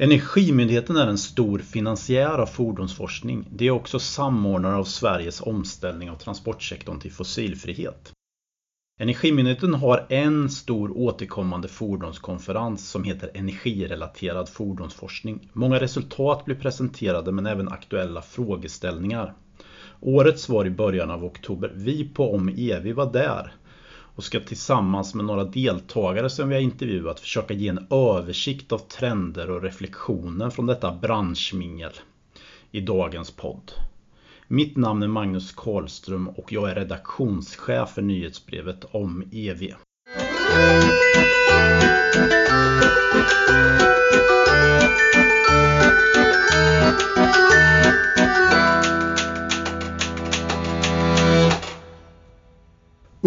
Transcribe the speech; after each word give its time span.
Energimyndigheten 0.00 0.96
är 0.96 1.06
en 1.06 1.18
stor 1.18 1.58
finansiär 1.58 2.38
av 2.38 2.46
fordonsforskning. 2.46 3.48
Det 3.50 3.66
är 3.66 3.70
också 3.70 3.98
samordnare 3.98 4.76
av 4.76 4.84
Sveriges 4.84 5.40
omställning 5.40 6.10
av 6.10 6.16
transportsektorn 6.16 7.00
till 7.00 7.12
fossilfrihet. 7.12 8.12
Energimyndigheten 9.00 9.74
har 9.74 10.06
en 10.08 10.48
stor 10.50 10.98
återkommande 10.98 11.68
fordonskonferens 11.68 12.90
som 12.90 13.04
heter 13.04 13.30
Energirelaterad 13.34 14.48
fordonsforskning. 14.48 15.50
Många 15.52 15.80
resultat 15.80 16.44
blir 16.44 16.56
presenterade 16.56 17.32
men 17.32 17.46
även 17.46 17.68
aktuella 17.68 18.22
frågeställningar. 18.22 19.34
Årets 20.00 20.48
var 20.48 20.66
i 20.66 20.70
början 20.70 21.10
av 21.10 21.24
oktober. 21.24 21.72
Vi 21.74 22.08
på 22.08 22.34
Om 22.34 22.48
e, 22.48 22.92
var 22.92 23.12
där 23.12 23.52
och 24.18 24.24
ska 24.24 24.40
tillsammans 24.40 25.14
med 25.14 25.24
några 25.24 25.44
deltagare 25.44 26.30
som 26.30 26.48
vi 26.48 26.54
har 26.54 26.62
intervjuat 26.62 27.20
försöka 27.20 27.54
ge 27.54 27.68
en 27.68 27.86
översikt 27.90 28.72
av 28.72 28.78
trender 28.78 29.50
och 29.50 29.62
reflektioner 29.62 30.50
från 30.50 30.66
detta 30.66 30.98
branschmingel 31.02 31.92
i 32.70 32.80
dagens 32.80 33.30
podd. 33.30 33.72
Mitt 34.48 34.76
namn 34.76 35.02
är 35.02 35.08
Magnus 35.08 35.52
Karlström 35.52 36.28
och 36.28 36.52
jag 36.52 36.70
är 36.70 36.74
redaktionschef 36.74 37.88
för 37.88 38.02
nyhetsbrevet 38.02 38.84
om 38.90 39.24
EV. 39.32 39.72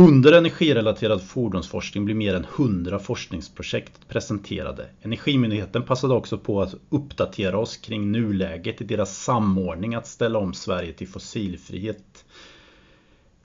Under 0.01 0.31
energirelaterad 0.31 1.21
fordonsforskning 1.21 2.05
blir 2.05 2.15
mer 2.15 2.33
än 2.33 2.45
100 2.55 2.99
forskningsprojekt 2.99 4.07
presenterade. 4.07 4.89
Energimyndigheten 5.01 5.83
passade 5.83 6.13
också 6.13 6.37
på 6.37 6.61
att 6.61 6.75
uppdatera 6.89 7.57
oss 7.57 7.77
kring 7.77 8.11
nuläget 8.11 8.81
i 8.81 8.83
deras 8.83 9.17
samordning 9.17 9.95
att 9.95 10.07
ställa 10.07 10.39
om 10.39 10.53
Sverige 10.53 10.93
till 10.93 11.07
fossilfrihet 11.07 12.25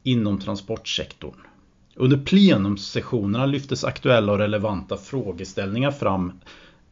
inom 0.02 0.38
transportsektorn. 0.38 1.34
Under 1.94 2.16
plenumsessionerna 2.16 3.46
lyftes 3.46 3.84
aktuella 3.84 4.32
och 4.32 4.38
relevanta 4.38 4.96
frågeställningar 4.96 5.90
fram 5.90 6.32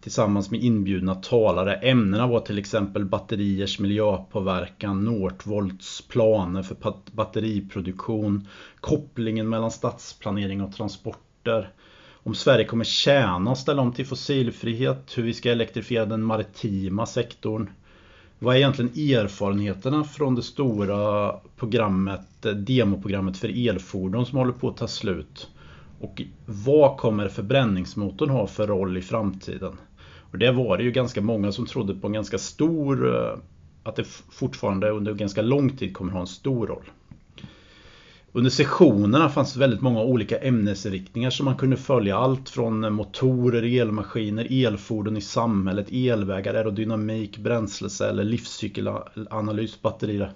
tillsammans 0.04 0.50
med 0.50 0.62
inbjudna 0.62 1.14
talare. 1.14 1.74
Ämnena 1.74 2.26
var 2.26 2.40
till 2.40 2.58
exempel 2.58 3.04
batteriers 3.04 3.78
miljöpåverkan, 3.78 5.04
Northvolts 5.04 6.08
planer 6.08 6.62
för 6.62 6.76
batteriproduktion, 7.12 8.48
kopplingen 8.80 9.48
mellan 9.48 9.70
stadsplanering 9.70 10.62
och 10.62 10.72
transporter, 10.72 11.68
om 12.12 12.34
Sverige 12.34 12.64
kommer 12.64 12.84
tjäna 12.84 13.50
och 13.50 13.58
ställa 13.58 13.82
om 13.82 13.92
till 13.92 14.06
fossilfrihet, 14.06 15.12
hur 15.16 15.22
vi 15.22 15.34
ska 15.34 15.50
elektrifiera 15.50 16.06
den 16.06 16.22
maritima 16.22 17.06
sektorn. 17.06 17.70
Vad 18.38 18.54
är 18.54 18.58
egentligen 18.58 19.16
erfarenheterna 19.16 20.04
från 20.04 20.34
det 20.34 20.42
stora 20.42 21.32
programmet, 21.56 22.46
demoprogrammet 22.54 23.36
för 23.36 23.68
elfordon 23.68 24.26
som 24.26 24.38
håller 24.38 24.52
på 24.52 24.68
att 24.68 24.76
ta 24.76 24.88
slut? 24.88 25.48
Och 26.00 26.22
vad 26.46 26.96
kommer 26.96 27.28
förbränningsmotorn 27.28 28.30
ha 28.30 28.46
för 28.46 28.66
roll 28.66 28.96
i 28.96 29.02
framtiden? 29.02 29.76
Och 30.34 30.38
det 30.38 30.52
var 30.52 30.76
det 30.76 30.84
ju 30.84 30.90
ganska 30.90 31.20
många 31.20 31.52
som 31.52 31.66
trodde 31.66 31.94
på 31.94 32.06
en 32.06 32.12
ganska 32.12 32.38
stor, 32.38 33.16
eh, 33.16 33.38
att 33.82 33.96
det 33.96 34.04
fortfarande 34.30 34.90
under 34.90 35.14
ganska 35.14 35.42
lång 35.42 35.76
tid 35.76 35.94
kommer 35.94 36.12
ha 36.12 36.20
en 36.20 36.26
stor 36.26 36.66
roll. 36.66 36.84
Under 38.32 38.50
sessionerna 38.50 39.28
fanns 39.28 39.56
väldigt 39.56 39.80
många 39.80 40.00
olika 40.02 40.38
ämnesriktningar 40.38 41.30
som 41.30 41.44
man 41.44 41.56
kunde 41.56 41.76
följa. 41.76 42.16
Allt 42.16 42.48
från 42.48 42.92
motorer, 42.92 43.80
elmaskiner, 43.80 44.66
elfordon 44.66 45.16
i 45.16 45.20
samhället, 45.20 45.92
elvägar, 45.92 46.54
aerodynamik, 46.54 47.38
bränsleceller, 47.38 48.24
livscykelanalys, 48.24 49.82
batterier. 49.82 50.32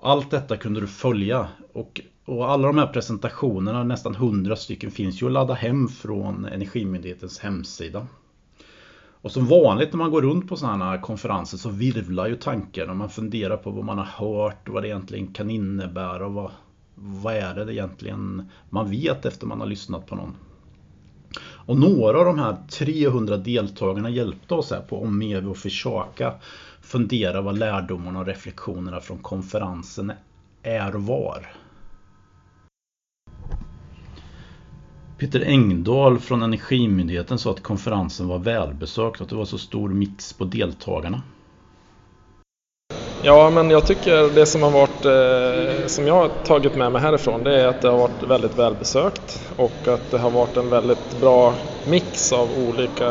Allt 0.00 0.30
detta 0.30 0.56
kunde 0.56 0.80
du 0.80 0.86
följa. 0.86 1.48
Och, 1.72 2.00
och 2.24 2.50
alla 2.50 2.66
de 2.66 2.78
här 2.78 2.86
presentationerna, 2.86 3.84
nästan 3.84 4.14
100 4.14 4.56
stycken, 4.56 4.90
finns 4.90 5.22
ju 5.22 5.26
att 5.26 5.32
ladda 5.32 5.54
hem 5.54 5.88
från 5.88 6.44
Energimyndighetens 6.44 7.38
hemsida. 7.38 8.06
Och 9.22 9.32
som 9.32 9.46
vanligt 9.46 9.92
när 9.92 9.98
man 9.98 10.10
går 10.10 10.22
runt 10.22 10.48
på 10.48 10.56
sådana 10.56 10.84
här 10.84 10.98
konferenser 10.98 11.58
så 11.58 11.68
virvlar 11.68 12.26
ju 12.26 12.36
tanken 12.36 12.90
och 12.90 12.96
man 12.96 13.10
funderar 13.10 13.56
på 13.56 13.70
vad 13.70 13.84
man 13.84 13.98
har 13.98 14.04
hört 14.04 14.68
och 14.68 14.74
vad 14.74 14.82
det 14.82 14.88
egentligen 14.88 15.32
kan 15.32 15.50
innebära 15.50 16.26
och 16.26 16.32
vad, 16.32 16.50
vad 16.94 17.34
är 17.34 17.54
det 17.54 17.74
egentligen 17.74 18.48
man 18.70 18.90
vet 18.90 19.26
efter 19.26 19.46
man 19.46 19.60
har 19.60 19.66
lyssnat 19.66 20.06
på 20.06 20.14
någon. 20.14 20.36
Och 21.42 21.78
några 21.78 22.18
av 22.18 22.24
de 22.24 22.38
här 22.38 22.56
300 22.70 23.36
deltagarna 23.36 24.10
hjälpte 24.10 24.54
oss 24.54 24.70
här 24.70 24.80
på 24.80 25.02
Omevi 25.02 25.46
och 25.46 25.56
försöka 25.56 26.34
fundera 26.80 27.40
vad 27.40 27.58
lärdomarna 27.58 28.18
och 28.20 28.26
reflektionerna 28.26 29.00
från 29.00 29.18
konferensen 29.18 30.12
är 30.62 30.94
och 30.94 31.02
var. 31.02 31.46
Peter 35.20 35.44
Engdahl 35.46 36.18
från 36.18 36.42
Energimyndigheten 36.42 37.38
sa 37.38 37.50
att 37.50 37.62
konferensen 37.62 38.28
var 38.28 38.38
välbesökt 38.38 39.20
och 39.20 39.24
att 39.24 39.30
det 39.30 39.36
var 39.36 39.44
så 39.44 39.58
stor 39.58 39.88
mix 39.88 40.32
på 40.32 40.44
deltagarna. 40.44 41.22
Ja, 43.22 43.50
men 43.50 43.70
jag 43.70 43.86
tycker 43.86 44.34
det 44.34 44.46
som 44.46 44.62
har 44.62 44.70
varit, 44.70 45.04
eh, 45.04 45.86
som 45.86 46.06
jag 46.06 46.14
har 46.14 46.28
tagit 46.44 46.76
med 46.76 46.92
mig 46.92 47.02
härifrån, 47.02 47.44
det 47.44 47.60
är 47.60 47.66
att 47.66 47.82
det 47.82 47.88
har 47.88 47.98
varit 47.98 48.22
väldigt 48.22 48.58
välbesökt 48.58 49.42
och 49.56 49.88
att 49.88 50.10
det 50.10 50.18
har 50.18 50.30
varit 50.30 50.56
en 50.56 50.70
väldigt 50.70 51.20
bra 51.20 51.54
mix 51.84 52.32
av 52.32 52.52
olika 52.52 53.08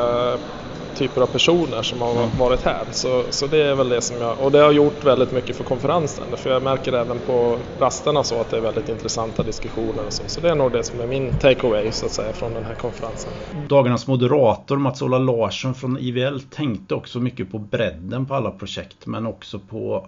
typer 1.00 1.22
av 1.22 1.28
personer 1.28 1.82
som 1.82 2.02
har 2.02 2.24
mm. 2.24 2.38
varit 2.38 2.62
här. 2.62 2.88
Så, 2.92 3.26
så 3.30 3.48
det 3.48 3.58
är 3.58 3.76
väl 3.76 3.90
det 3.90 4.02
som 4.02 4.22
jag, 4.22 4.40
och 4.40 4.52
det 4.52 4.60
har 4.60 4.72
gjort 4.72 5.04
väldigt 5.04 5.32
mycket 5.32 5.58
för 5.58 5.64
konferensen. 5.64 6.38
För 6.38 6.50
jag 6.50 6.64
märker 6.64 6.94
även 6.94 7.20
på 7.20 7.60
rasterna 7.80 8.24
så 8.24 8.42
att 8.42 8.50
det 8.50 8.58
är 8.58 8.62
väldigt 8.62 8.90
intressanta 8.90 9.44
diskussioner 9.44 10.06
och 10.06 10.14
så. 10.14 10.24
Så 10.28 10.42
det 10.42 10.50
är 10.50 10.56
nog 10.56 10.72
det 10.72 10.84
som 10.84 11.02
är 11.02 11.08
min 11.08 11.40
takeaway 11.40 11.92
så 11.92 12.06
att 12.06 12.12
säga 12.12 12.34
från 12.34 12.54
den 12.54 12.66
här 12.66 12.76
konferensen. 12.76 13.32
Dagarnas 13.70 14.08
moderator 14.08 14.78
Mats-Ola 14.78 15.18
Larsson 15.18 15.76
från 15.76 15.98
IVL 15.98 16.40
tänkte 16.40 16.96
också 16.96 17.20
mycket 17.20 17.52
på 17.52 17.60
bredden 17.60 18.26
på 18.26 18.36
alla 18.36 18.52
projekt 18.52 19.06
men 19.06 19.26
också 19.26 19.60
på 19.60 20.08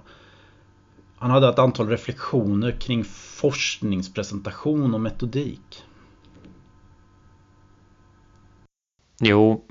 han 1.18 1.31
hade 1.31 1.50
ett 1.50 1.59
antal 1.59 1.90
reflektioner 1.90 2.72
kring 2.72 3.03
forskningspresentation 3.03 4.94
och 4.94 5.01
metodik. 5.01 5.84
Jo, 9.19 9.66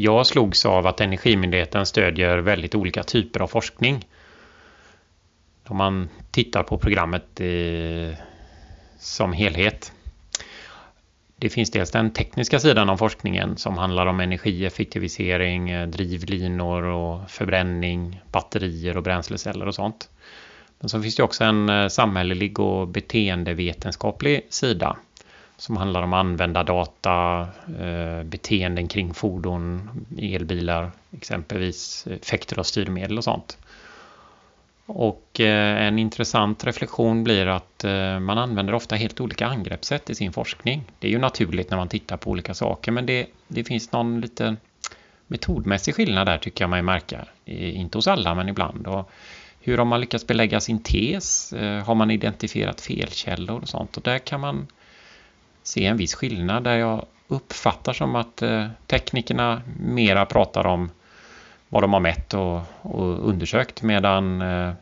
jag 0.00 0.26
slogs 0.26 0.66
av 0.66 0.86
att 0.86 1.00
Energimyndigheten 1.00 1.86
stödjer 1.86 2.38
väldigt 2.38 2.74
olika 2.74 3.02
typer 3.02 3.40
av 3.40 3.46
forskning. 3.46 4.06
Om 5.66 5.76
man 5.76 6.08
tittar 6.30 6.62
på 6.62 6.78
programmet 6.78 7.40
i, 7.40 8.16
som 8.98 9.32
helhet. 9.32 9.92
Det 11.36 11.48
finns 11.48 11.70
dels 11.70 11.90
den 11.90 12.12
tekniska 12.12 12.58
sidan 12.58 12.90
av 12.90 12.96
forskningen 12.96 13.56
som 13.56 13.78
handlar 13.78 14.06
om 14.06 14.20
energieffektivisering, 14.20 15.90
drivlinor 15.90 16.82
och 16.82 17.30
förbränning, 17.30 18.20
batterier 18.32 18.96
och 18.96 19.02
bränsleceller 19.02 19.66
och 19.68 19.74
sånt. 19.74 20.10
Men 20.80 20.88
så 20.88 21.02
finns 21.02 21.16
det 21.16 21.22
också 21.22 21.44
en 21.44 21.68
eh, 21.68 21.88
samhällelig 21.88 22.60
och 22.60 22.88
beteendevetenskaplig 22.88 24.46
sida 24.50 24.96
som 25.58 25.76
handlar 25.76 26.02
om 26.02 26.12
användardata, 26.12 27.48
eh, 27.80 28.22
beteenden 28.22 28.88
kring 28.88 29.14
fordon, 29.14 29.90
elbilar, 30.18 30.90
exempelvis 31.10 32.06
eh, 32.06 32.12
effekter 32.12 32.58
av 32.58 32.62
styrmedel 32.62 33.18
och 33.18 33.24
sånt. 33.24 33.58
Och 34.86 35.40
eh, 35.40 35.86
en 35.86 35.98
intressant 35.98 36.64
reflektion 36.64 37.24
blir 37.24 37.46
att 37.46 37.84
eh, 37.84 38.18
man 38.18 38.38
använder 38.38 38.74
ofta 38.74 38.96
helt 38.96 39.20
olika 39.20 39.46
angreppssätt 39.46 40.10
i 40.10 40.14
sin 40.14 40.32
forskning. 40.32 40.84
Det 40.98 41.06
är 41.06 41.10
ju 41.10 41.18
naturligt 41.18 41.70
när 41.70 41.76
man 41.78 41.88
tittar 41.88 42.16
på 42.16 42.30
olika 42.30 42.54
saker 42.54 42.92
men 42.92 43.06
det, 43.06 43.26
det 43.48 43.64
finns 43.64 43.92
någon 43.92 44.20
liten 44.20 44.56
metodmässig 45.26 45.94
skillnad 45.94 46.26
där 46.26 46.38
tycker 46.38 46.64
jag 46.64 46.70
man 46.70 46.84
märker. 46.84 47.30
Inte 47.44 47.98
hos 47.98 48.06
alla 48.06 48.34
men 48.34 48.48
ibland. 48.48 48.86
Och 48.86 49.10
hur 49.60 49.78
har 49.78 49.84
man 49.84 50.00
lyckats 50.00 50.26
belägga 50.26 50.60
sin 50.60 50.82
tes? 50.82 51.52
Eh, 51.52 51.84
har 51.84 51.94
man 51.94 52.10
identifierat 52.10 52.80
felkällor 52.80 53.60
och 53.60 53.68
sånt? 53.68 53.96
Och 53.96 54.02
där 54.02 54.18
kan 54.18 54.40
man 54.40 54.66
se 55.68 55.84
en 55.86 55.96
viss 55.96 56.14
skillnad 56.14 56.64
där 56.64 56.76
jag 56.76 57.06
uppfattar 57.28 57.92
som 57.92 58.16
att 58.16 58.42
eh, 58.42 58.66
teknikerna 58.86 59.62
mera 59.80 60.26
pratar 60.26 60.66
om 60.66 60.90
vad 61.68 61.82
de 61.82 61.92
har 61.92 62.00
mätt 62.00 62.34
och, 62.34 62.60
och 62.82 63.28
undersökt 63.28 63.82
medan 63.82 64.42
eh, 64.42 64.72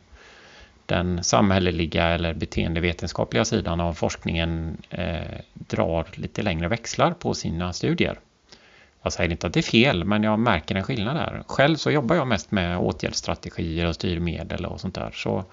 den 0.85 1.23
samhälleliga 1.23 2.07
eller 2.07 2.33
beteendevetenskapliga 2.33 3.45
sidan 3.45 3.79
av 3.79 3.93
forskningen 3.93 4.77
eh, 4.89 5.39
drar 5.53 6.07
lite 6.13 6.41
längre 6.41 6.67
växlar 6.67 7.11
på 7.11 7.33
sina 7.33 7.73
studier. 7.73 8.19
Jag 9.01 9.13
säger 9.13 9.31
inte 9.31 9.47
att 9.47 9.53
det 9.53 9.59
är 9.59 9.71
fel, 9.71 10.03
men 10.03 10.23
jag 10.23 10.39
märker 10.39 10.75
en 10.75 10.83
skillnad 10.83 11.15
där. 11.15 11.43
Själv 11.47 11.75
så 11.75 11.91
jobbar 11.91 12.15
jag 12.15 12.27
mest 12.27 12.51
med 12.51 12.77
åtgärdsstrategier 12.77 13.87
och 13.87 13.95
styrmedel 13.95 14.65
och 14.65 14.81
sånt 14.81 14.95
där. 14.95 15.11
Så 15.13 15.45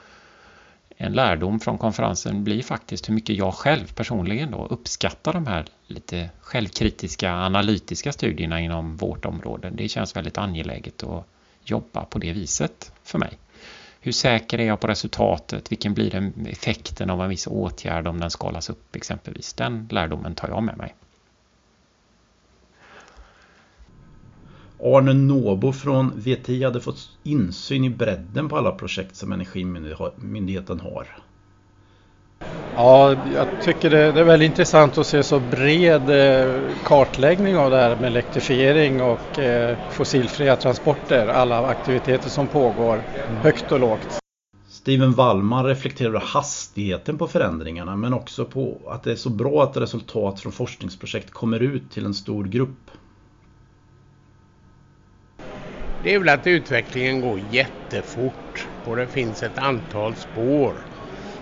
en 0.97 1.13
lärdom 1.13 1.61
från 1.61 1.79
konferensen 1.79 2.45
blir 2.45 2.63
faktiskt 2.63 3.09
hur 3.09 3.15
mycket 3.15 3.37
jag 3.37 3.55
själv 3.55 3.93
personligen 3.95 4.51
då 4.51 4.67
uppskattar 4.67 5.33
de 5.33 5.47
här 5.47 5.67
lite 5.87 6.31
självkritiska 6.41 7.33
analytiska 7.35 8.13
studierna 8.13 8.61
inom 8.61 8.97
vårt 8.97 9.25
område. 9.25 9.71
Det 9.71 9.89
känns 9.89 10.17
väldigt 10.17 10.39
angeläget 10.39 11.03
att 11.03 11.27
jobba 11.65 12.05
på 12.05 12.19
det 12.19 12.33
viset 12.33 12.93
för 13.03 13.19
mig. 13.19 13.39
Hur 14.01 14.13
säker 14.13 14.59
är 14.59 14.67
jag 14.67 14.81
på 14.81 14.87
resultatet? 14.87 15.73
Vilken 15.73 15.95
blir 15.95 16.33
effekten 16.49 17.11
av 17.11 17.23
en 17.23 17.29
viss 17.29 17.47
åtgärd 17.47 18.07
om 18.07 18.21
den 18.21 18.31
skalas 18.31 18.71
upp 18.71 18.97
exempelvis? 18.97 19.55
Den 19.55 19.89
lärdomen 19.91 20.35
tar 20.35 20.49
jag 20.49 20.63
med 20.63 20.77
mig. 20.77 20.95
Arne 24.85 25.13
Nåbo 25.13 25.73
från 25.73 26.13
VTI 26.17 26.65
hade 26.65 26.81
fått 26.81 27.09
insyn 27.23 27.85
i 27.85 27.91
bredden 27.91 28.49
på 28.49 28.57
alla 28.57 28.71
projekt 28.71 29.17
som 29.17 29.33
Energimyndigheten 29.33 30.81
har. 30.81 31.07
Ja, 32.77 33.17
jag 33.35 33.47
tycker 33.65 33.91
det, 33.91 33.99
är 33.99 34.25
väldigt 34.25 34.51
intressant 34.51 34.99
att 34.99 35.07
se 35.07 35.23
så 35.23 35.41
bred 35.41 36.11
eh, 36.11 36.63
kartläggning 36.85 37.57
av 37.57 37.71
det 37.71 37.77
här 37.77 37.97
med 37.97 38.07
elektrifiering 38.07 39.03
och 39.03 39.39
eh, 39.39 39.79
fossilfria 39.91 40.57
transporter, 40.57 41.27
alla 41.27 41.67
aktiviteter 41.67 42.29
som 42.29 42.47
pågår, 42.49 43.03
högt 43.43 43.73
och 43.73 43.81
lågt. 43.81 44.19
Steven 44.69 45.13
Wallman 45.13 45.65
reflekterar 45.65 46.21
hastigheten 46.21 47.19
på 47.19 47.27
förändringarna 47.27 47.97
men 47.97 48.15
också 48.15 48.45
på 48.45 48.77
att 48.87 49.03
det 49.03 49.13
är 49.13 49.17
så 49.17 49.31
bra 49.31 49.63
att 49.63 49.77
resultat 49.77 50.41
från 50.41 50.53
forskningsprojekt 50.53 51.31
kommer 51.31 51.61
ut 51.61 51.91
till 51.91 52.05
en 52.05 52.15
stor 52.15 52.45
grupp. 52.45 52.91
Det 56.05 56.15
är 56.15 56.19
väl 56.19 56.29
att 56.29 56.47
utvecklingen 56.47 57.21
går 57.21 57.41
jättefort 57.41 58.67
och 58.85 58.97
det 58.97 59.09
finns 59.09 59.43
ett 59.43 59.59
antal 59.59 60.17
spår. 60.17 60.75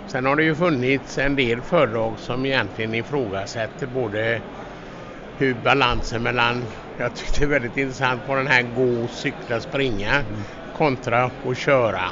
Sen 0.06 0.26
har 0.26 0.36
det 0.36 0.44
ju 0.44 0.54
funnits 0.54 1.18
en 1.18 1.36
del 1.36 1.62
föredrag 1.62 2.18
som 2.18 2.46
egentligen 2.46 2.94
ifrågasätter 2.94 3.86
både 3.86 4.42
hur 5.38 5.54
balansen 5.54 6.22
mellan, 6.22 6.64
jag 6.96 7.14
tyckte 7.14 7.40
det 7.40 7.44
är 7.44 7.48
väldigt 7.48 7.76
intressant 7.76 8.26
på 8.26 8.34
den 8.34 8.46
här 8.46 8.62
gå, 8.62 9.08
cykla, 9.08 9.60
springa 9.60 10.24
kontra 10.72 11.24
att 11.24 11.58
köra. 11.58 12.04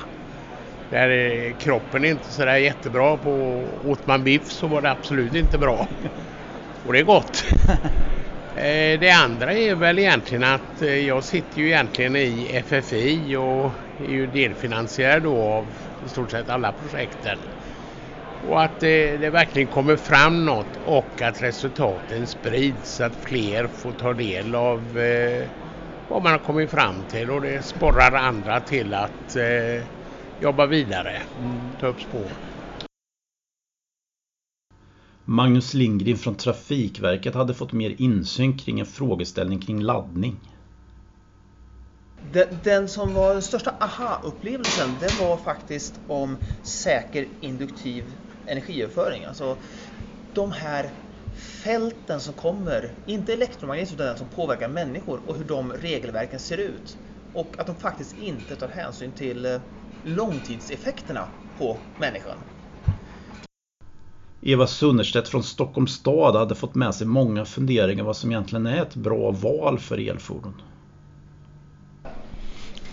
Där 0.89 1.53
kroppen 1.61 2.05
är 2.05 2.11
inte 2.11 2.33
sådär 2.33 2.57
jättebra 2.57 3.17
på, 3.17 3.31
åt 3.91 4.07
man 4.07 4.25
biff 4.25 4.53
så 4.53 4.67
var 4.67 4.83
det 4.83 4.91
absolut 4.91 5.35
inte 5.35 5.59
bra. 5.59 5.89
Och 6.83 6.93
det 6.93 6.99
är 6.99 7.05
gott. 7.05 7.45
Eh, 8.61 9.01
det 9.01 9.11
andra 9.11 9.53
är 9.53 9.75
väl 9.75 9.99
egentligen 9.99 10.45
att 10.45 10.83
eh, 10.83 10.89
jag 10.89 11.25
sitter 11.25 11.59
ju 11.61 11.67
egentligen 11.67 12.17
i 12.17 12.63
FFI 12.67 13.37
och 13.37 13.71
är 13.99 14.11
ju 14.11 14.27
delfinansiär 14.27 15.21
då 15.21 15.43
av 15.43 15.67
i 16.07 16.09
stort 16.09 16.31
sett 16.31 16.51
alla 16.51 16.73
projekten. 16.73 17.39
Och 18.49 18.63
att 18.63 18.81
det, 18.81 19.17
det, 19.17 19.31
verkligen 19.31 19.69
kommer 19.69 19.97
fram 19.97 20.45
något 20.45 20.77
och 20.85 21.23
att 21.23 21.43
resultaten 21.43 22.27
sprids 22.27 22.95
så 22.95 23.05
att 23.05 23.17
fler 23.17 23.67
får 23.67 23.93
ta 23.93 24.13
del 24.13 24.55
av 24.55 24.99
eh, 24.99 25.49
vad 26.09 26.23
man 26.23 26.33
har 26.33 26.39
kommit 26.39 26.71
fram 26.71 27.05
till 27.11 27.31
och 27.31 27.41
det 27.41 27.65
sporrar 27.65 28.13
andra 28.13 28.61
till 28.61 28.95
att 28.95 29.37
eh, 29.37 29.87
jobba 30.41 30.67
vidare, 30.67 31.23
mm. 31.39 31.77
ta 31.81 31.87
upp 31.87 32.01
spår. 32.01 32.31
Magnus 35.31 35.75
Lindgren 35.75 36.17
från 36.17 36.35
Trafikverket 36.35 37.35
hade 37.35 37.55
fått 37.55 37.73
mer 37.73 37.95
insyn 37.99 38.59
kring 38.59 38.81
en 38.81 38.87
frågeställning 38.87 39.61
kring 39.61 39.83
laddning. 39.83 40.37
Den, 42.33 42.59
den 42.65 42.89
som 42.89 43.15
var 43.15 43.33
den 43.33 43.43
största 43.43 43.71
aha-upplevelsen 43.81 44.89
det 45.01 45.21
var 45.21 45.37
faktiskt 45.37 46.01
om 46.07 46.37
säker 46.63 47.29
induktiv 47.41 48.13
energiöverföring. 48.47 49.25
Alltså 49.25 49.57
de 50.35 50.53
här 50.53 50.91
fälten 51.63 52.21
som 52.21 52.35
kommer, 52.35 52.91
inte 53.07 53.33
elektromagnetiskt 53.33 53.95
utan 53.95 54.07
den 54.07 54.19
som 54.19 54.29
påverkar 54.29 54.69
människor 54.69 55.21
och 55.27 55.37
hur 55.37 55.45
de 55.45 55.73
regelverken 55.73 56.41
ser 56.41 56.59
ut. 56.59 56.99
Och 57.33 57.55
att 57.59 57.67
de 57.67 57.77
faktiskt 57.77 58.19
inte 58.19 58.57
tar 58.57 58.69
hänsyn 58.69 59.13
till 59.13 59.47
eh, 59.47 59.61
långtidseffekterna 60.03 61.29
på 61.59 61.81
människan. 61.97 62.39
Eva 64.43 64.67
Sunnerstedt 64.67 65.29
från 65.29 65.43
Stockholms 65.43 65.93
stad 65.93 66.37
hade 66.37 66.55
fått 66.55 66.75
med 66.75 66.95
sig 66.95 67.07
många 67.07 67.45
funderingar 67.45 68.05
vad 68.05 68.17
som 68.17 68.31
egentligen 68.31 68.67
är 68.67 68.83
ett 68.83 68.95
bra 68.95 69.31
val 69.31 69.79
för 69.79 70.09
elfordon. 70.09 70.63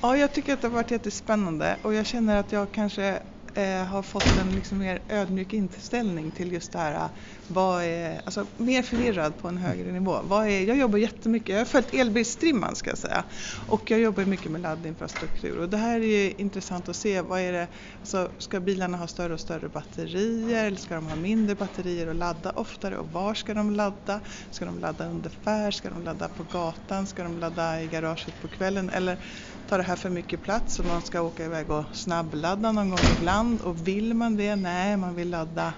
Ja, 0.02 0.18
jag 0.18 0.34
tycker 0.34 0.54
att 0.54 0.62
det 0.62 0.68
har 0.68 0.76
varit 0.76 0.92
jättespännande 0.92 1.78
och 1.82 1.94
jag 1.94 2.06
känner 2.06 2.40
att 2.40 2.52
jag 2.52 2.72
kanske 2.72 3.20
eh, 3.58 3.86
har 3.86 4.04
fått 4.04 4.38
en 4.38 4.56
liksom 4.56 4.78
mer 4.78 5.00
ödmjuk 5.10 5.54
inställning 5.54 6.32
till 6.32 6.52
just 6.52 6.72
det 6.72 6.80
här, 6.80 6.96
eh, 6.96 7.10
vad 7.48 7.84
är, 7.84 8.22
alltså 8.26 8.48
mer 8.58 8.84
förvirrad 8.84 9.38
på 9.38 9.48
en 9.48 9.58
högre 9.58 9.92
nivå. 9.92 10.20
Vad 10.24 10.48
är, 10.48 10.62
jag 10.68 10.78
jobbar 10.78 11.00
jättemycket, 11.00 11.50
jag 11.50 11.58
har 11.58 11.66
följt 11.66 11.94
elbilstrimman 11.94 12.76
ska 12.76 12.90
jag 12.90 12.98
säga, 12.98 13.24
och 13.66 13.92
jag 13.92 14.00
jobbar 14.00 14.26
mycket 14.26 14.52
med 14.52 14.62
laddinfrastruktur 14.62 15.58
och 15.60 15.70
det 15.70 15.78
här 15.78 16.00
är 16.00 16.42
intressant 16.42 16.90
att 16.90 16.96
se, 16.96 17.22
vad 17.22 17.40
är 17.40 17.52
det, 17.52 17.68
alltså, 18.00 18.32
ska 18.38 18.60
bilarna 18.60 18.98
ha 18.98 19.08
större 19.08 19.34
och 19.34 19.40
större 19.40 19.70
batterier 19.70 20.66
eller 20.66 20.78
ska 20.78 20.96
de 20.96 21.08
ha 21.08 21.16
mindre 21.16 21.56
batterier 21.56 22.08
och 22.08 22.16
ladda 22.16 22.52
oftare 22.52 22.98
och 22.98 23.12
var 23.12 23.34
ska 23.34 23.54
de 23.54 23.72
ladda? 23.72 24.22
Ska 24.50 24.66
de 24.66 24.80
ladda 24.80 25.06
under 25.06 25.30
färd? 25.30 25.74
Ska 25.74 25.90
de 25.90 26.04
ladda 26.04 26.30
på 26.30 26.44
gatan? 26.44 27.08
Ska 27.08 27.24
de 27.24 27.38
ladda 27.38 27.82
i 27.84 27.88
garaget 27.88 28.40
på 28.40 28.48
kvällen? 28.48 28.90
Eller 28.90 29.24
tar 29.66 29.78
det 29.78 29.84
här 29.84 29.96
för 29.96 30.10
mycket 30.10 30.44
plats 30.44 30.80
och 30.80 30.86
man 30.86 31.02
ska 31.02 31.22
åka 31.22 31.46
iväg 31.46 31.70
och 31.70 31.86
snabbladda 31.94 32.72
någon 32.72 32.90
gång 32.90 33.08
ibland 33.08 33.47
och 33.56 33.88
vill 33.88 34.14
man 34.14 34.38
det? 34.38 34.56
Nej, 34.56 34.98
man 34.98 35.16
vill 35.16 35.30
ladda 35.30 35.74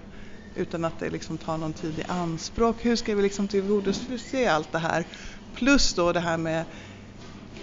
utan 0.56 0.86
att 0.86 1.00
det 1.00 1.10
liksom 1.10 1.38
tar 1.38 1.57
någon 1.57 1.74
tid 1.74 2.00
i 2.00 2.04
anspråk. 2.04 2.86
Hur 2.86 2.95
ska 2.95 3.16
vi 3.16 3.21
liksom 3.21 3.48
tillgodose 3.48 4.51
allt 4.51 4.71
det 4.71 4.80
här? 4.80 5.06
Plus 5.54 5.94
då 5.94 6.12
det 6.12 6.19
här 6.19 6.38
med 6.38 6.66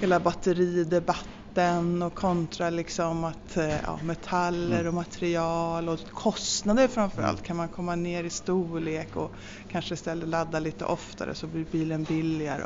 hela 0.00 0.20
batteridebatten 0.20 2.02
och 2.02 2.14
kontra 2.14 2.70
liksom 2.70 3.24
att 3.24 3.56
eh, 3.56 3.68
ja, 3.68 3.98
metaller 4.02 4.86
och 4.86 4.94
material 4.94 5.88
och 5.88 6.00
kostnader 6.10 6.88
framförallt. 6.88 7.42
Kan 7.42 7.56
man 7.56 7.68
komma 7.68 7.94
ner 7.94 8.24
i 8.24 8.30
storlek 8.30 9.16
och 9.16 9.34
kanske 9.66 9.94
istället 9.94 10.28
ladda 10.28 10.60
lite 10.60 10.84
oftare 10.84 11.34
så 11.34 11.46
blir 11.46 11.64
bilen 11.64 12.04
billigare. 12.04 12.64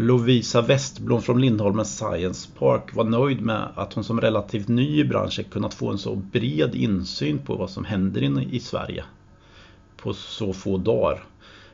Lovisa 0.00 0.62
Westblom 0.62 1.22
från 1.22 1.40
Lindholmens 1.40 1.96
Science 1.98 2.48
Park 2.58 2.94
var 2.94 3.04
nöjd 3.04 3.40
med 3.40 3.68
att 3.74 3.92
hon 3.92 4.04
som 4.04 4.20
relativt 4.20 4.68
ny 4.68 5.00
i 5.00 5.04
branschen 5.04 5.44
kunnat 5.44 5.74
få 5.74 5.90
en 5.90 5.98
så 5.98 6.14
bred 6.14 6.74
insyn 6.74 7.38
på 7.38 7.54
vad 7.54 7.70
som 7.70 7.84
händer 7.84 8.54
i 8.54 8.60
Sverige 8.60 9.04
på 9.96 10.14
så 10.14 10.52
få 10.52 10.76
dagar. 10.78 11.24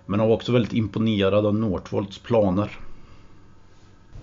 Men 0.07 0.21
hon 0.21 0.29
var 0.29 0.37
också 0.37 0.53
väldigt 0.53 0.73
imponerad 0.73 1.47
av 1.47 1.55
Northvolts 1.55 2.19
planer. 2.19 2.79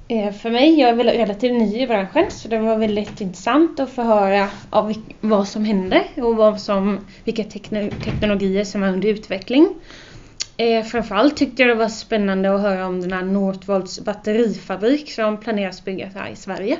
Eh, 0.07 0.33
för 0.33 0.49
mig, 0.49 0.79
jag 0.79 0.89
är 0.89 0.95
väl 0.95 1.07
relativt 1.07 1.53
ny 1.53 1.81
i 1.81 1.87
branschen 1.87 2.31
så 2.31 2.47
det 2.47 2.59
var 2.59 2.77
väldigt 2.77 3.21
intressant 3.21 3.79
att 3.79 3.89
få 3.89 4.01
höra 4.01 4.49
av 4.69 4.93
vad 5.21 5.47
som 5.47 5.65
hände 5.65 6.03
och 6.17 6.35
vad 6.35 6.61
som, 6.61 6.99
vilka 7.23 7.43
teknologier 7.43 8.63
som 8.63 8.83
är 8.83 8.93
under 8.93 9.09
utveckling. 9.09 9.75
Eh, 10.57 10.83
framförallt 10.83 11.37
tyckte 11.37 11.61
jag 11.61 11.69
det 11.69 11.75
var 11.75 11.89
spännande 11.89 12.55
att 12.55 12.61
höra 12.61 12.87
om 12.87 13.01
den 13.01 13.11
här 13.11 13.23
Northvolts 13.23 14.05
batterifabrik 14.05 15.11
som 15.11 15.37
planeras 15.37 15.85
byggas 15.85 16.13
här 16.13 16.29
i 16.29 16.35
Sverige. 16.35 16.79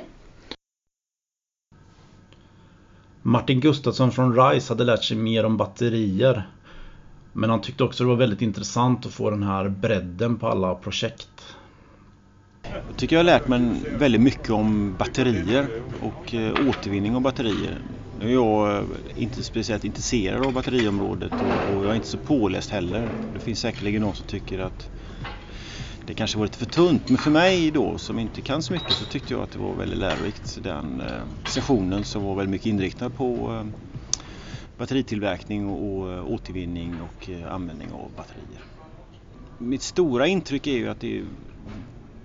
Martin 3.22 3.60
Gustafsson 3.60 4.12
från 4.12 4.36
RISE 4.36 4.72
hade 4.72 4.84
lärt 4.84 5.04
sig 5.04 5.16
mer 5.16 5.44
om 5.44 5.56
batterier. 5.56 6.48
Men 7.32 7.50
han 7.50 7.60
tyckte 7.60 7.84
också 7.84 8.04
det 8.04 8.08
var 8.08 8.16
väldigt 8.16 8.42
intressant 8.42 9.06
att 9.06 9.12
få 9.12 9.30
den 9.30 9.42
här 9.42 9.68
bredden 9.68 10.38
på 10.38 10.48
alla 10.48 10.74
projekt. 10.74 11.56
Jag 12.62 12.96
tycker 12.96 13.16
jag 13.16 13.20
har 13.20 13.24
lärt 13.24 13.48
mig 13.48 13.60
väldigt 13.98 14.20
mycket 14.20 14.50
om 14.50 14.96
batterier 14.98 15.66
och 16.02 16.34
eh, 16.34 16.68
återvinning 16.68 17.14
av 17.16 17.22
batterier. 17.22 17.78
Nu 18.22 18.28
är 18.28 18.32
jag 18.32 18.78
eh, 18.78 18.84
inte 19.14 19.44
speciellt 19.44 19.84
intresserad 19.84 20.42
av 20.42 20.52
batteriområdet 20.52 21.42
och 21.42 21.84
jag 21.84 21.90
är 21.92 21.94
inte 21.94 22.08
så 22.08 22.18
påläst 22.18 22.70
heller. 22.70 23.12
Det 23.32 23.40
finns 23.40 23.60
säkerligen 23.60 24.02
någon 24.02 24.14
som 24.14 24.26
tycker 24.26 24.58
att 24.58 24.90
det 26.04 26.14
kanske 26.14 26.38
var 26.38 26.46
lite 26.46 26.58
för 26.58 26.66
tunt. 26.66 27.08
Men 27.08 27.18
för 27.18 27.30
mig 27.30 27.70
då 27.70 27.98
som 27.98 28.18
inte 28.18 28.42
kan 28.42 28.62
så 28.62 28.72
mycket 28.72 28.96
så 28.96 29.06
tyckte 29.06 29.34
jag 29.34 29.42
att 29.42 29.50
det 29.50 29.58
var 29.58 29.74
väldigt 29.74 29.98
lärorikt 29.98 30.58
den 30.62 31.00
eh, 31.00 31.22
sessionen 31.44 32.04
som 32.04 32.22
var 32.22 32.34
väldigt 32.34 32.50
mycket 32.50 32.66
inriktad 32.66 33.10
på 33.10 33.52
eh, 33.52 33.66
batteritillverkning 34.76 35.68
och 35.68 36.32
återvinning 36.32 37.00
och 37.00 37.28
användning 37.48 37.92
av 37.92 38.12
batterier. 38.16 38.62
Mitt 39.58 39.82
stora 39.82 40.26
intryck 40.26 40.66
är 40.66 40.76
ju 40.76 40.88
att 40.88 41.00
det 41.00 41.18
är 41.18 41.24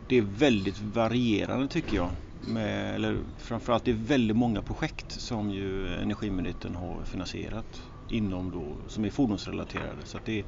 det 0.08 0.16
är 0.18 0.22
väldigt 0.22 0.80
varierande 0.80 1.68
tycker 1.68 1.96
jag. 1.96 2.12
Med, 2.42 2.96
eller 2.96 3.20
framförallt 3.38 3.86
det 3.86 3.92
är 3.92 3.96
väldigt 3.96 4.38
många 4.38 4.62
projekt 4.62 5.12
som 5.12 5.50
ju 5.52 5.94
Energimyndigheten 5.94 6.76
har 6.76 7.04
finansierat 7.06 7.82
inom 8.08 8.52
då, 8.52 8.78
som 8.88 9.06
är 9.06 9.10
fordonsrelaterade. 9.10 10.06
Så 10.06 10.20
det, 10.24 10.46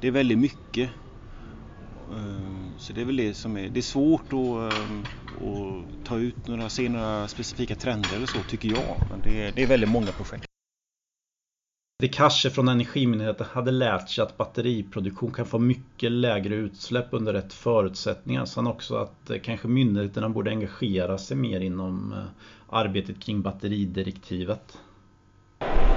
det 0.00 0.06
är 0.06 0.10
väldigt 0.12 0.38
mycket. 0.38 0.90
Ehm, 2.12 2.78
så 2.78 2.92
det 2.92 3.00
är 3.00 3.04
väl 3.04 3.16
det 3.16 3.34
som 3.34 3.56
är, 3.56 3.68
det 3.68 3.80
är 3.80 3.82
svårt 3.82 4.32
att, 4.32 4.88
ehm, 4.88 5.06
att 5.30 6.04
ta 6.04 6.18
ut 6.18 6.46
några, 6.46 6.68
se 6.68 6.88
några 6.88 7.28
specifika 7.28 7.74
trender 7.76 8.16
eller 8.16 8.26
så 8.26 8.42
tycker 8.42 8.68
jag. 8.68 9.06
Men 9.10 9.20
det, 9.20 9.50
det 9.50 9.62
är 9.62 9.66
väldigt 9.66 9.88
många 9.90 10.12
projekt. 10.12 10.47
Det 12.02 12.08
kanske 12.08 12.50
från 12.50 12.68
Energimyndigheten 12.68 13.46
hade 13.52 13.70
lärt 13.70 14.08
sig 14.08 14.22
att 14.22 14.36
batteriproduktion 14.36 15.30
kan 15.30 15.46
få 15.46 15.58
mycket 15.58 16.12
lägre 16.12 16.54
utsläpp 16.54 17.06
under 17.10 17.32
rätt 17.32 17.52
förutsättningar. 17.52 18.44
Sen 18.44 18.66
också 18.66 18.96
att 18.96 19.30
eh, 19.30 19.38
kanske 19.38 19.68
myndigheterna 19.68 20.28
borde 20.28 20.50
engagera 20.50 21.18
sig 21.18 21.36
mer 21.36 21.60
inom 21.60 22.12
eh, 22.12 22.76
arbetet 22.76 23.20
kring 23.20 23.42
batteridirektivet. 23.42 24.78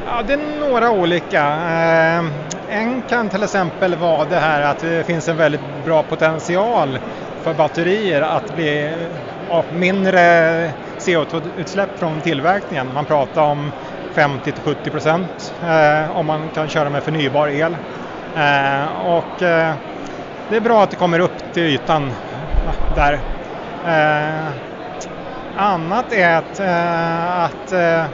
Ja, 0.05 0.21
det 0.27 0.33
är 0.33 0.59
några 0.69 0.91
olika. 0.91 1.41
Eh, 1.45 2.23
en 2.67 3.01
kan 3.01 3.29
till 3.29 3.43
exempel 3.43 3.95
vara 3.95 4.25
det 4.25 4.39
här 4.39 4.61
att 4.61 4.79
det 4.79 5.05
finns 5.05 5.27
en 5.27 5.37
väldigt 5.37 5.85
bra 5.85 6.03
potential 6.03 6.99
för 7.43 7.53
batterier 7.53 8.21
att 8.21 8.55
bli 8.55 9.09
mindre 9.71 10.19
CO2-utsläpp 10.99 11.99
från 11.99 12.21
tillverkningen. 12.21 12.93
Man 12.93 13.05
pratar 13.05 13.41
om 13.41 13.71
50 14.13 14.53
70 14.63 14.91
procent 14.91 15.53
eh, 15.61 16.17
om 16.17 16.25
man 16.25 16.49
kan 16.49 16.67
köra 16.69 16.89
med 16.89 17.03
förnybar 17.03 17.47
el. 17.47 17.77
Eh, 18.35 19.07
och 19.07 19.41
eh, 19.41 19.75
det 20.49 20.55
är 20.55 20.61
bra 20.61 20.83
att 20.83 20.89
det 20.91 20.95
kommer 20.95 21.19
upp 21.19 21.53
till 21.53 21.63
ytan 21.63 22.13
där. 22.95 23.13
Eh, 23.85 24.51
annat 25.57 26.11
är 26.11 26.37
att, 26.37 26.59
eh, 26.59 27.43
att 27.43 27.71
eh, 27.71 28.05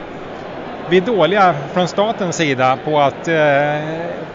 vi 0.90 0.96
är 0.96 1.00
dåliga 1.00 1.54
från 1.72 1.88
statens 1.88 2.36
sida 2.36 2.78
på, 2.84 3.00
att, 3.00 3.24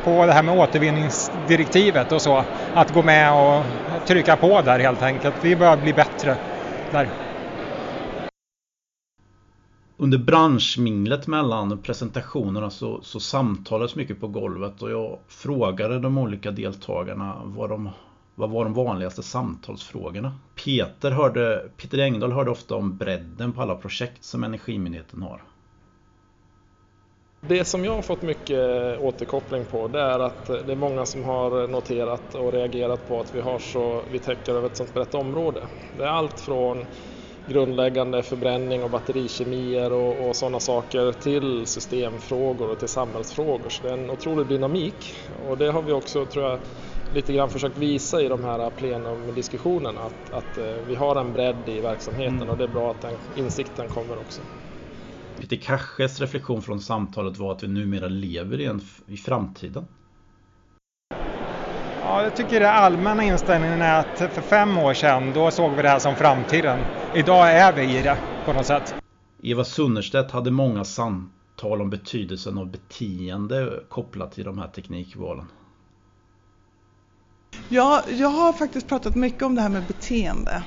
på 0.03 0.25
det 0.25 0.33
här 0.33 0.43
med 0.43 0.55
återvinningsdirektivet 0.55 2.11
och 2.11 2.21
så. 2.21 2.45
Att 2.73 2.91
gå 2.91 3.03
med 3.03 3.33
och 3.33 3.65
trycka 4.05 4.37
på 4.37 4.61
där 4.61 4.79
helt 4.79 5.01
enkelt. 5.01 5.35
Vi 5.41 5.55
bör 5.55 5.77
bli 5.77 5.93
bättre 5.93 6.37
där. 6.89 7.09
Under 9.97 10.17
branschminglet 10.17 11.27
mellan 11.27 11.81
presentationerna 11.81 12.69
så, 12.69 13.01
så 13.01 13.19
samtalades 13.19 13.95
mycket 13.95 14.19
på 14.19 14.27
golvet 14.27 14.81
och 14.81 14.91
jag 14.91 15.19
frågade 15.27 15.99
de 15.99 16.17
olika 16.17 16.51
deltagarna 16.51 17.41
vad, 17.43 17.69
de, 17.69 17.89
vad 18.35 18.49
var 18.49 18.63
de 18.63 18.73
vanligaste 18.73 19.23
samtalsfrågorna. 19.23 20.33
Peter, 20.65 21.11
hörde, 21.11 21.69
Peter 21.77 21.99
Engdahl 21.99 22.31
hörde 22.31 22.51
ofta 22.51 22.75
om 22.75 22.97
bredden 22.97 23.51
på 23.51 23.61
alla 23.61 23.75
projekt 23.75 24.23
som 24.23 24.43
Energimyndigheten 24.43 25.21
har. 25.21 25.43
Det 27.47 27.65
som 27.65 27.85
jag 27.85 27.95
har 27.95 28.01
fått 28.01 28.21
mycket 28.21 28.59
återkoppling 28.99 29.65
på 29.65 29.87
det 29.87 29.99
är 29.99 30.19
att 30.19 30.45
det 30.45 30.71
är 30.71 30.75
många 30.75 31.05
som 31.05 31.23
har 31.23 31.67
noterat 31.67 32.35
och 32.35 32.53
reagerat 32.53 33.07
på 33.07 33.19
att 33.19 33.35
vi 33.35 33.41
har 33.41 33.59
så, 33.59 34.03
vi 34.11 34.19
täcker 34.19 34.55
över 34.55 34.67
ett 34.67 34.77
sådant 34.77 34.93
brett 34.93 35.15
område. 35.15 35.67
Det 35.91 36.03
är 36.03 36.07
allt 36.07 36.39
från 36.39 36.85
grundläggande 37.45 38.23
förbränning 38.23 38.83
och 38.83 38.89
batterikemier 38.89 39.93
och, 39.93 40.27
och 40.29 40.35
sådana 40.35 40.59
saker 40.59 41.11
till 41.11 41.67
systemfrågor 41.67 42.69
och 42.69 42.79
till 42.79 42.87
samhällsfrågor. 42.87 43.69
Så 43.69 43.83
det 43.83 43.89
är 43.89 43.97
en 43.97 44.09
otrolig 44.09 44.47
dynamik 44.47 45.13
och 45.35 45.57
det 45.57 45.71
har 45.71 45.81
vi 45.81 45.91
också, 45.91 46.25
tror 46.25 46.45
jag, 46.45 46.59
lite 47.13 47.33
grann 47.33 47.49
försökt 47.49 47.77
visa 47.77 48.21
i 48.21 48.27
de 48.27 48.43
här 48.43 48.69
plenumdiskussionerna 48.69 50.01
att, 50.01 50.33
att 50.33 50.57
eh, 50.57 50.65
vi 50.65 50.95
har 50.95 51.15
en 51.15 51.33
bredd 51.33 51.69
i 51.69 51.81
verksamheten 51.81 52.35
mm. 52.35 52.49
och 52.49 52.57
det 52.57 52.63
är 52.63 52.67
bra 52.67 52.91
att 52.91 53.01
den 53.01 53.17
insikten 53.35 53.89
kommer 53.89 54.17
också. 54.17 54.41
Peter 55.41 55.55
Kasches 55.55 56.19
reflektion 56.19 56.61
från 56.61 56.79
samtalet 56.79 57.37
var 57.37 57.51
att 57.51 57.63
vi 57.63 57.67
numera 57.67 58.07
lever 58.07 58.59
i, 58.61 58.65
en, 58.65 58.81
i 59.07 59.17
framtiden. 59.17 59.85
Ja, 62.05 62.23
jag 62.23 62.35
tycker 62.35 62.59
den 62.59 62.69
allmänna 62.73 63.23
inställningen 63.23 63.81
är 63.81 63.99
att 63.99 64.17
för 64.17 64.41
fem 64.41 64.77
år 64.77 64.93
sedan 64.93 65.33
då 65.33 65.51
såg 65.51 65.75
vi 65.75 65.81
det 65.81 65.89
här 65.89 65.99
som 65.99 66.15
framtiden. 66.15 66.85
Idag 67.11 67.51
är 67.51 67.73
vi 67.73 67.97
i 67.97 68.01
det 68.01 68.17
på 68.43 68.53
något 68.53 68.67
sätt. 68.67 68.95
Eva 69.43 69.63
Sunnerstedt 69.63 70.31
hade 70.31 70.51
många 70.51 70.83
samtal 70.83 71.81
om 71.81 71.89
betydelsen 71.89 72.57
av 72.57 72.71
beteende 72.71 73.79
kopplat 73.89 74.31
till 74.31 74.43
de 74.43 74.57
här 74.57 74.67
teknikvalen. 74.67 75.45
Ja, 77.69 78.03
jag 78.09 78.29
har 78.29 78.53
faktiskt 78.53 78.87
pratat 78.87 79.15
mycket 79.15 79.43
om 79.43 79.55
det 79.55 79.61
här 79.61 79.69
med 79.69 79.83
beteende 79.83 80.63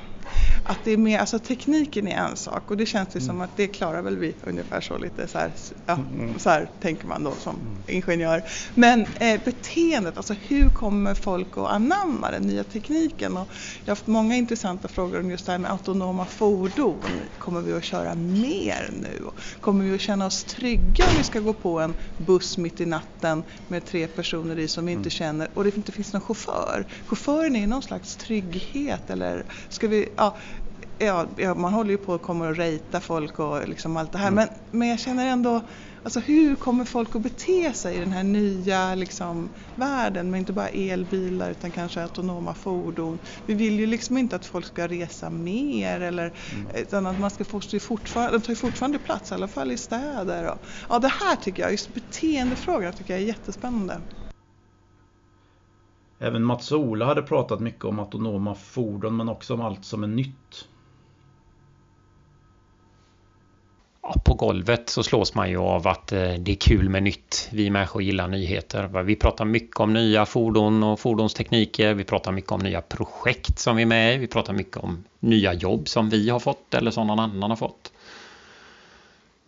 att 0.65 0.79
det 0.85 0.91
är 0.91 0.97
mer, 0.97 1.19
alltså 1.19 1.39
tekniken 1.39 2.09
är 2.09 2.17
en 2.17 2.37
sak 2.37 2.71
och 2.71 2.77
det 2.77 2.87
känns 2.87 3.09
det 3.13 3.21
som 3.21 3.31
mm. 3.31 3.43
att 3.43 3.57
det 3.57 3.67
klarar 3.67 4.03
väl 4.03 4.17
vi 4.17 4.35
ungefär 4.45 4.81
så 4.81 4.99
lite 4.99 5.29
så 5.29 5.39
här, 5.39 5.51
ja, 5.87 5.95
mm. 5.95 6.39
så 6.39 6.51
här 6.51 6.69
tänker 6.81 7.07
man 7.07 7.25
då 7.25 7.33
som 7.33 7.57
mm. 7.57 7.77
ingenjör. 7.87 8.43
Men 8.75 9.07
eh, 9.21 9.41
beteendet, 9.45 10.17
alltså 10.17 10.35
hur 10.49 10.69
kommer 10.69 11.15
folk 11.15 11.49
att 11.57 11.71
anamma 11.71 12.31
den 12.31 12.43
nya 12.43 12.65
tekniken? 12.65 13.37
Och 13.37 13.49
jag 13.79 13.87
har 13.87 13.91
haft 13.91 14.07
många 14.07 14.37
intressanta 14.37 14.89
frågor 14.89 15.21
om 15.21 15.31
just 15.31 15.47
det 15.47 15.53
här 15.53 15.59
med 15.59 15.71
autonoma 15.71 16.25
fordon. 16.25 17.01
Kommer 17.39 17.61
vi 17.61 17.73
att 17.73 17.85
köra 17.85 18.15
mer 18.15 18.91
nu? 19.01 19.23
Kommer 19.61 19.85
vi 19.85 19.95
att 19.95 20.01
känna 20.01 20.27
oss 20.27 20.45
trygga 20.45 21.05
om 21.05 21.17
vi 21.19 21.25
ska 21.25 21.41
gå 21.41 21.53
på 21.53 21.81
en 21.81 21.95
buss 22.17 22.59
mitt 22.59 22.81
i 22.81 22.87
natten 22.87 23.43
med 23.69 23.85
tre 23.85 24.07
personer 24.07 24.59
i 24.59 24.69
som 24.69 24.87
vi 24.87 24.93
inte 24.93 25.01
mm. 25.01 25.11
känner 25.11 25.49
och 25.55 25.65
det 25.65 25.77
inte 25.77 25.93
finns 25.93 26.13
någon 26.13 26.23
chaufför? 26.23 26.87
Chauffören 27.07 27.57
är 27.57 27.61
ju 27.61 27.67
någon 27.67 27.83
slags 27.83 28.17
trygghet 28.17 29.11
eller 29.11 29.45
ska 29.69 29.89
vi, 29.89 30.09
ja, 30.17 30.26
ja, 30.99 31.27
man 31.57 31.73
håller 31.73 31.91
ju 31.91 31.99
på 31.99 32.15
att 32.15 32.23
komma 32.23 32.49
och 32.49 32.57
rejta 32.57 33.01
folk 33.01 33.39
och 33.39 33.69
liksom 33.69 33.97
allt 33.97 34.13
det 34.13 34.19
här. 34.19 34.29
Mm. 34.29 34.35
Men, 34.35 34.49
men 34.79 34.89
jag 34.89 35.01
känner 35.01 35.27
ändå, 35.27 35.69
alltså 36.03 36.21
hur 36.21 36.57
kommer 36.57 36.85
folk 36.85 37.17
att 37.17 37.23
bete 37.23 37.73
sig 37.73 37.97
i 37.97 38.01
den 38.01 38.13
här 38.13 38.25
nya 38.25 38.95
liksom, 38.95 39.51
världen 39.75 40.31
med 40.31 40.39
inte 40.39 40.53
bara 40.53 40.69
elbilar 40.69 41.51
utan 41.51 41.71
kanske 41.71 42.03
autonoma 42.03 42.55
fordon. 42.55 43.19
Vi 43.47 43.55
vill 43.55 43.81
ju 43.81 43.87
liksom 43.87 44.19
inte 44.19 44.37
att 44.37 44.47
folk 44.47 44.67
ska 44.67 44.89
resa 44.89 45.31
mer 45.31 46.01
eller 46.01 46.35
mm. 46.53 46.67
utan 46.75 47.07
att 47.07 47.21
man 47.21 47.31
ska 47.31 47.45
få 47.45 47.61
fortfarande, 47.81 48.39
de 48.39 48.43
tar 48.43 48.53
ju 48.53 48.57
fortfarande 48.57 48.99
plats 48.99 49.31
i 49.31 49.35
alla 49.35 49.49
fall 49.49 49.73
i 49.73 49.77
städer. 49.77 50.51
Och, 50.53 50.59
ja, 50.89 50.99
det 50.99 51.09
här 51.09 51.37
tycker 51.37 51.63
jag, 51.63 51.73
just 51.73 51.95
beteendefrågor 51.95 52.93
tycker 52.93 53.15
jag 53.15 53.23
är 53.23 53.27
jättespännande. 53.27 54.03
Även 56.19 56.45
Mats 56.45 56.73
och 56.73 56.81
Ola 56.81 57.05
hade 57.05 57.23
pratat 57.23 57.61
mycket 57.61 57.85
om 57.85 57.99
autonoma 57.99 58.55
fordon 58.55 59.17
men 59.17 59.29
också 59.29 59.55
om 59.55 59.61
allt 59.61 59.85
som 59.85 60.03
är 60.03 60.09
nytt. 60.09 60.67
på 64.27 64.35
golvet 64.35 64.89
så 64.89 65.03
slås 65.03 65.35
man 65.35 65.51
ju 65.51 65.57
av 65.59 65.89
att 65.89 66.13
eh, 66.13 66.33
det 66.33 66.53
är 66.53 66.57
kul 66.57 66.89
med 66.89 67.03
nytt. 67.03 67.49
Vi 67.53 67.71
människor 67.71 68.03
gillar 68.03 68.29
nyheter. 68.29 69.03
Vi 69.03 69.17
pratar 69.17 69.45
mycket 69.45 69.81
om 69.81 69.93
nya 69.93 70.27
fordon 70.27 70.83
och 70.83 71.01
fordonstekniker. 71.01 71.95
Vi 71.95 72.05
pratar 72.05 72.33
mycket 72.33 72.53
om 72.53 72.61
nya 72.61 72.83
projekt 72.83 73.59
som 73.59 73.77
vi 73.77 73.83
är 73.83 73.87
med 73.87 74.15
i. 74.15 74.19
Vi 74.19 74.27
pratar 74.27 74.53
mycket 74.53 74.77
om 74.77 75.05
nya 75.21 75.53
jobb 75.53 75.89
som 75.89 76.11
vi 76.11 76.29
har 76.31 76.41
fått 76.41 76.75
eller 76.75 76.91
som 76.91 77.07
någon 77.07 77.19
annan 77.19 77.51
har 77.51 77.57
fått. 77.57 77.93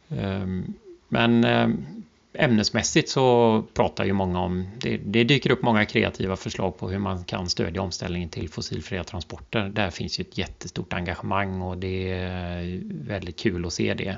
Ehm, 0.08 0.74
men 1.08 1.44
ehm, 1.44 1.97
ämnesmässigt 2.38 3.08
så 3.08 3.62
pratar 3.74 4.04
ju 4.04 4.12
många 4.12 4.40
om, 4.40 4.66
det, 4.80 4.96
det, 4.96 5.24
dyker 5.24 5.50
upp 5.50 5.62
många 5.62 5.84
kreativa 5.84 6.36
förslag 6.36 6.78
på 6.78 6.88
hur 6.88 6.98
man 6.98 7.24
kan 7.24 7.48
stödja 7.48 7.82
omställningen 7.82 8.28
till 8.28 8.48
fossilfria 8.48 9.04
transporter. 9.04 9.68
Där 9.68 9.90
finns 9.90 10.20
ju 10.20 10.22
ett 10.22 10.38
jättestort 10.38 10.92
engagemang 10.92 11.62
och 11.62 11.78
det 11.78 12.12
är 12.12 12.80
väldigt 12.84 13.38
kul 13.38 13.66
att 13.66 13.72
se 13.72 13.94
det. 13.94 14.16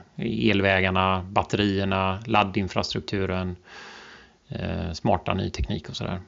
Elvägarna, 0.50 1.26
batterierna, 1.30 2.22
laddinfrastrukturen, 2.26 3.56
eh, 4.48 4.92
smarta 4.92 5.34
ny 5.34 5.50
teknik 5.50 5.88
och 5.88 5.96
sådär. 5.96 6.20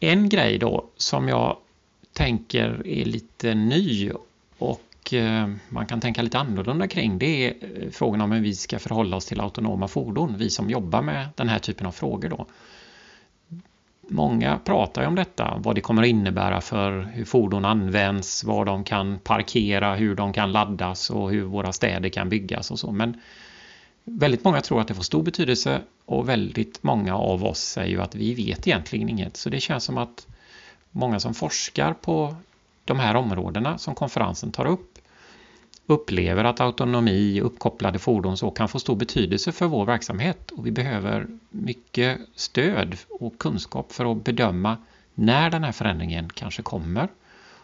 En 0.00 0.28
grej 0.28 0.58
då 0.58 0.84
som 0.96 1.28
jag 1.28 1.56
tänker 2.12 2.86
är 2.86 3.04
lite 3.04 3.54
ny 3.54 4.10
och 4.58 4.80
och 5.04 5.12
eh, 5.12 5.50
man 5.68 5.86
kan 5.86 6.00
tänka 6.00 6.22
lite 6.22 6.38
annorlunda 6.38 6.88
kring 6.88 7.18
det 7.18 7.46
är 7.46 7.54
frågan 7.90 8.20
om 8.20 8.32
hur 8.32 8.40
vi 8.40 8.54
ska 8.54 8.78
förhålla 8.78 9.16
oss 9.16 9.26
till 9.26 9.40
autonoma 9.40 9.88
fordon, 9.88 10.34
vi 10.38 10.50
som 10.50 10.70
jobbar 10.70 11.02
med 11.02 11.28
den 11.34 11.48
här 11.48 11.58
typen 11.58 11.86
av 11.86 11.92
frågor 11.92 12.28
då. 12.28 12.46
Många 14.08 14.58
pratar 14.58 15.02
ju 15.02 15.08
om 15.08 15.14
detta, 15.14 15.54
vad 15.58 15.74
det 15.74 15.80
kommer 15.80 16.02
att 16.02 16.08
innebära 16.08 16.60
för 16.60 17.00
hur 17.00 17.24
fordon 17.24 17.64
används, 17.64 18.44
var 18.44 18.64
de 18.64 18.84
kan 18.84 19.18
parkera, 19.18 19.94
hur 19.94 20.14
de 20.14 20.32
kan 20.32 20.52
laddas 20.52 21.10
och 21.10 21.30
hur 21.30 21.42
våra 21.42 21.72
städer 21.72 22.08
kan 22.08 22.28
byggas 22.28 22.70
och 22.70 22.78
så. 22.78 22.92
Men 22.92 23.20
väldigt 24.04 24.44
många 24.44 24.60
tror 24.60 24.80
att 24.80 24.88
det 24.88 24.94
får 24.94 25.02
stor 25.02 25.22
betydelse 25.22 25.80
och 26.04 26.28
väldigt 26.28 26.82
många 26.82 27.16
av 27.16 27.44
oss 27.44 27.60
säger 27.60 27.90
ju 27.90 28.02
att 28.02 28.14
vi 28.14 28.34
vet 28.34 28.66
egentligen 28.66 29.08
inget. 29.08 29.36
Så 29.36 29.50
det 29.50 29.60
känns 29.60 29.84
som 29.84 29.98
att 29.98 30.26
många 30.90 31.20
som 31.20 31.34
forskar 31.34 31.92
på 31.92 32.36
de 32.84 32.98
här 32.98 33.14
områdena 33.16 33.78
som 33.78 33.94
konferensen 33.94 34.52
tar 34.52 34.64
upp 34.64 34.93
upplever 35.86 36.44
att 36.44 36.60
autonomi, 36.60 37.40
uppkopplade 37.40 37.98
fordon 37.98 38.36
så 38.36 38.50
kan 38.50 38.68
få 38.68 38.78
stor 38.78 38.96
betydelse 38.96 39.52
för 39.52 39.66
vår 39.66 39.86
verksamhet 39.86 40.50
och 40.50 40.66
vi 40.66 40.70
behöver 40.70 41.26
mycket 41.50 42.20
stöd 42.34 42.96
och 43.10 43.38
kunskap 43.38 43.92
för 43.92 44.12
att 44.12 44.24
bedöma 44.24 44.76
när 45.14 45.50
den 45.50 45.64
här 45.64 45.72
förändringen 45.72 46.30
kanske 46.30 46.62
kommer 46.62 47.08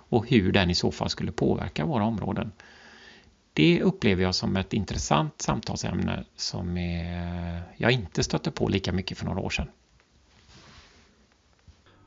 och 0.08 0.28
hur 0.28 0.52
den 0.52 0.70
i 0.70 0.74
så 0.74 0.90
fall 0.90 1.10
skulle 1.10 1.32
påverka 1.32 1.84
våra 1.84 2.04
områden. 2.04 2.52
Det 3.52 3.82
upplever 3.82 4.22
jag 4.22 4.34
som 4.34 4.56
ett 4.56 4.72
intressant 4.72 5.42
samtalsämne 5.42 6.24
som 6.36 6.76
jag 7.76 7.92
inte 7.92 8.22
stötte 8.22 8.50
på 8.50 8.68
lika 8.68 8.92
mycket 8.92 9.18
för 9.18 9.26
några 9.26 9.40
år 9.40 9.50
sedan. 9.50 9.66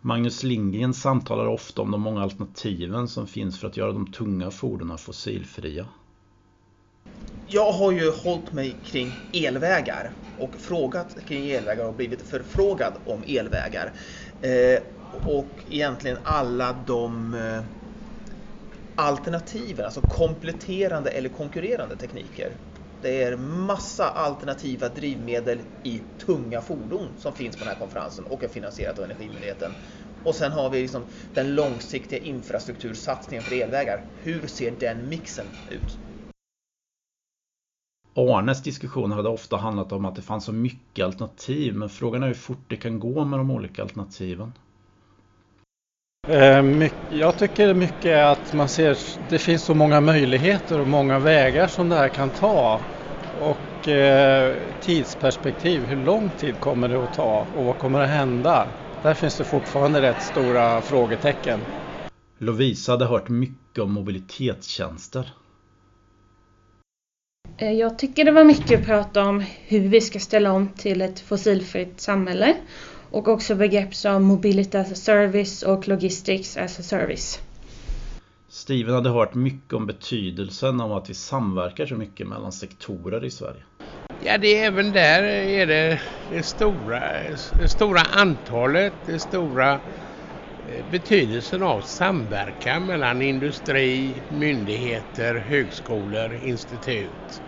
Magnus 0.02 0.44
Lindgren 0.44 0.94
samtalar 0.94 1.46
ofta 1.46 1.82
om 1.82 1.92
de 1.92 2.02
många 2.02 2.22
alternativen 2.22 3.08
som 3.08 3.28
finns 3.28 3.60
för 3.60 3.68
att 3.68 3.78
göra 3.78 3.92
de 3.92 4.12
tunga 4.12 4.52
fordonen 4.52 4.98
fossilfria 4.98 5.86
jag 7.48 7.72
har 7.72 7.92
ju 7.92 8.12
hållit 8.12 8.52
mig 8.52 8.76
kring 8.84 9.12
elvägar 9.32 10.12
och 10.38 10.56
frågat 10.56 11.18
kring 11.26 11.50
elvägar 11.50 11.86
och 11.86 11.94
blivit 11.94 12.22
förfrågad 12.22 12.94
om 13.06 13.24
elvägar. 13.28 13.94
Eh, 14.42 14.80
och 15.26 15.50
egentligen 15.70 16.18
alla 16.24 16.84
de 16.88 17.34
eh, 17.34 17.64
alternativen, 18.96 19.86
alltså 19.86 20.02
kompletterande 20.02 21.10
eller 21.10 21.30
konkurrerande 21.30 21.96
tekniker. 21.96 22.58
Det 23.02 23.24
är 23.24 23.38
massa 23.38 24.10
alternativa 24.10 24.90
drivmedel 24.90 25.60
i 25.84 26.02
tunga 26.26 26.62
fordon 26.62 27.08
som 27.18 27.34
finns 27.34 27.56
på 27.56 27.64
den 27.64 27.74
här 27.74 27.80
konferensen 27.80 28.26
och 28.26 28.44
är 28.44 28.48
finansierat 28.48 29.00
av 29.00 29.06
Energimyndigheten. 29.06 29.72
Och 30.24 30.36
sen 30.36 30.52
har 30.52 30.70
vi 30.70 30.82
liksom 30.82 31.06
den 31.34 31.56
långsiktiga 31.56 32.20
infrastruktursatsningen 32.20 33.44
för 33.44 33.54
elvägar. 33.54 34.06
Hur 34.22 34.48
ser 34.48 34.72
den 34.72 35.10
mixen 35.10 35.46
ut? 35.68 36.00
Arnes 38.16 38.64
diskussioner 38.64 39.16
hade 39.16 39.30
ofta 39.30 39.58
handlat 39.58 39.92
om 39.92 40.06
att 40.06 40.16
det 40.16 40.22
fanns 40.22 40.46
så 40.46 40.54
mycket 40.54 41.06
alternativ 41.06 41.76
men 41.76 41.90
frågan 41.90 42.24
är 42.24 42.28
hur 42.28 42.34
fort 42.34 42.66
det 42.68 42.76
kan 42.76 43.00
gå 43.00 43.26
med 43.26 43.40
de 43.40 43.52
olika 43.52 43.82
alternativen. 43.82 44.54
Eh, 46.28 46.90
jag 47.10 47.38
tycker 47.38 47.74
mycket 47.74 48.26
att 48.26 48.54
man 48.54 48.70
ser 48.70 48.98
det 49.30 49.40
finns 49.40 49.64
så 49.64 49.74
många 49.74 50.02
möjligheter 50.02 50.80
och 50.80 50.88
många 50.88 51.20
vägar 51.20 51.68
som 51.68 51.90
det 51.90 51.96
här 51.96 52.10
kan 52.10 52.30
ta. 52.30 52.82
Och 53.34 53.88
eh, 53.88 54.56
tidsperspektiv, 54.80 55.86
hur 55.86 55.96
lång 55.96 56.32
tid 56.32 56.60
kommer 56.60 56.90
det 56.90 57.04
att 57.04 57.14
ta 57.14 57.48
och 57.54 57.66
vad 57.66 57.78
kommer 57.78 58.00
att 58.00 58.10
hända? 58.10 58.68
Där 59.02 59.14
finns 59.14 59.38
det 59.38 59.44
fortfarande 59.44 60.02
rätt 60.02 60.22
stora 60.22 60.82
frågetecken. 60.82 61.66
Lovisa 62.38 62.92
hade 62.92 63.06
hört 63.06 63.30
mycket 63.30 63.80
om 63.80 63.92
mobilitetstjänster. 63.92 65.34
Eh, 67.58 67.72
jag 67.72 67.98
tycker 67.98 68.26
det 68.26 68.32
var 68.32 68.44
mycket 68.44 68.86
prat 68.86 69.18
om 69.18 69.44
hur 69.68 69.88
vi 69.88 70.02
ska 70.02 70.20
ställa 70.20 70.52
om 70.52 70.70
till 70.70 71.02
ett 71.02 71.20
fossilfritt 71.20 72.02
samhälle 72.02 72.56
och 73.12 73.28
också 73.28 73.56
begrepp 73.56 73.96
som 73.96 74.24
Mobility 74.24 74.78
as 74.78 74.92
a 74.92 74.96
Service 74.96 75.64
och 75.64 75.88
Logistics 75.88 76.58
as 76.58 76.80
a 76.80 76.84
Service. 76.84 77.40
Steven 78.50 78.94
hade 78.94 79.10
hört 79.10 79.34
mycket 79.34 79.74
om 79.74 79.86
betydelsen 79.86 80.82
av 80.82 80.94
att 80.94 81.10
vi 81.10 81.14
samverkar 81.14 81.86
så 81.86 81.96
mycket 81.96 82.28
mellan 82.28 82.52
sektorer 82.52 83.26
i 83.26 83.32
Sverige. 83.32 83.64
Ja, 84.24 84.38
det 84.38 84.60
är 84.60 84.68
även 84.68 84.92
där 84.92 85.24
är 85.24 85.68
det, 85.68 86.02
det, 86.32 86.44
stora, 86.44 87.02
det 87.62 87.70
stora 87.70 88.02
antalet, 88.02 88.94
det 89.06 89.20
stora 89.20 89.80
betydelsen 90.84 91.64
av 91.64 91.82
samverkan 91.82 92.86
mellan 92.86 93.22
industri, 93.22 94.24
myndigheter, 94.28 95.36
högskolor, 95.36 96.34
institut. 96.34 97.42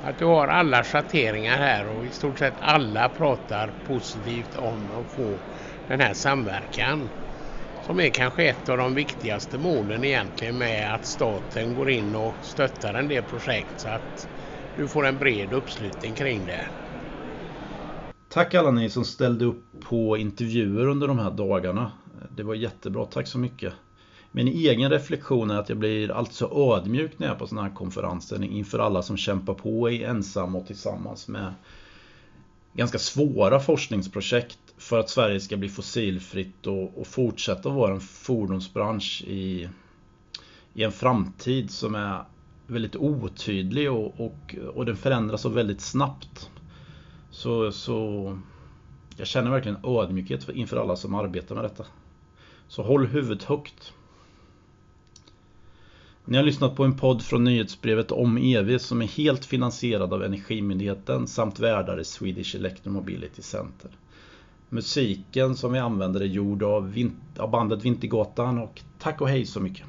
Att 0.00 0.18
du 0.18 0.24
har 0.24 0.48
alla 0.48 0.84
schatteringar 0.84 1.56
här 1.56 1.88
och 1.88 2.06
i 2.06 2.10
stort 2.10 2.38
sett 2.38 2.54
alla 2.58 3.08
pratar 3.08 3.74
positivt 3.84 4.54
om 4.54 4.90
att 4.90 5.10
få 5.10 5.40
den 5.86 6.00
här 6.00 6.14
samverkan. 6.14 7.10
Som 7.80 8.00
är 8.00 8.10
kanske 8.10 8.44
ett 8.44 8.68
av 8.68 8.78
de 8.78 8.94
viktigaste 8.94 9.58
målen 9.58 10.04
egentligen 10.04 10.58
med 10.58 10.94
att 10.94 11.06
staten 11.06 11.74
går 11.74 11.90
in 11.90 12.14
och 12.14 12.38
stöttar 12.40 12.94
en 12.94 13.08
del 13.08 13.22
projekt 13.22 13.80
så 13.80 13.88
att 13.88 14.28
du 14.74 14.88
får 14.88 15.06
en 15.06 15.18
bred 15.18 15.52
uppslutning 15.52 16.14
kring 16.14 16.46
det. 16.46 16.66
Tack 18.28 18.54
alla 18.54 18.70
ni 18.70 18.90
som 18.90 19.04
ställde 19.04 19.44
upp 19.44 19.64
på 19.80 20.16
intervjuer 20.16 20.86
under 20.86 21.08
de 21.08 21.18
här 21.18 21.30
dagarna. 21.30 21.92
Det 22.36 22.42
var 22.42 22.54
jättebra, 22.54 23.04
tack 23.04 23.26
så 23.26 23.38
mycket. 23.38 23.72
Min 24.32 24.48
egen 24.48 24.90
reflektion 24.90 25.50
är 25.50 25.58
att 25.58 25.68
jag 25.68 25.78
blir 25.78 26.10
alltid 26.10 26.34
så 26.34 26.74
ödmjuk 26.74 27.18
när 27.18 27.26
jag 27.26 27.34
är 27.34 27.38
på 27.38 27.46
sådana 27.46 27.68
här 27.68 27.74
konferenser 27.74 28.44
inför 28.44 28.78
alla 28.78 29.02
som 29.02 29.16
kämpar 29.16 29.54
på 29.54 29.90
i 29.90 30.04
ensam 30.04 30.56
och 30.56 30.66
tillsammans 30.66 31.28
med 31.28 31.54
ganska 32.72 32.98
svåra 32.98 33.60
forskningsprojekt 33.60 34.58
för 34.78 34.98
att 34.98 35.10
Sverige 35.10 35.40
ska 35.40 35.56
bli 35.56 35.68
fossilfritt 35.68 36.66
och, 36.66 36.98
och 36.98 37.06
fortsätta 37.06 37.68
vara 37.68 37.94
en 37.94 38.00
fordonsbransch 38.00 39.24
i, 39.26 39.68
i 40.74 40.82
en 40.82 40.92
framtid 40.92 41.70
som 41.70 41.94
är 41.94 42.24
väldigt 42.66 42.96
otydlig 42.96 43.92
och, 43.92 44.20
och, 44.20 44.56
och 44.74 44.86
den 44.86 44.96
förändras 44.96 45.42
så 45.42 45.48
väldigt 45.48 45.80
snabbt. 45.80 46.50
Så, 47.30 47.72
så 47.72 48.38
jag 49.16 49.26
känner 49.26 49.50
verkligen 49.50 49.78
ödmjukhet 49.84 50.48
inför 50.48 50.76
alla 50.76 50.96
som 50.96 51.14
arbetar 51.14 51.54
med 51.54 51.64
detta. 51.64 51.84
Så 52.68 52.82
håll 52.82 53.06
huvudet 53.06 53.44
högt. 53.44 53.92
Ni 56.24 56.36
har 56.36 56.44
lyssnat 56.44 56.76
på 56.76 56.84
en 56.84 56.96
podd 56.96 57.22
från 57.22 57.44
nyhetsbrevet 57.44 58.12
om 58.12 58.38
EV 58.38 58.78
som 58.78 59.02
är 59.02 59.06
helt 59.06 59.44
finansierad 59.44 60.12
av 60.12 60.24
Energimyndigheten 60.24 61.26
samt 61.26 61.60
värdar 61.60 62.00
i 62.00 62.04
Swedish 62.04 62.54
Electromobility 62.54 63.42
Center. 63.42 63.90
Musiken 64.68 65.56
som 65.56 65.72
vi 65.72 65.78
använder 65.78 66.20
är 66.20 66.24
gjord 66.24 66.62
av, 66.62 67.10
av 67.38 67.50
bandet 67.50 67.84
Vintergatan 67.84 68.58
och 68.58 68.80
tack 68.98 69.20
och 69.20 69.28
hej 69.28 69.46
så 69.46 69.60
mycket. 69.60 69.86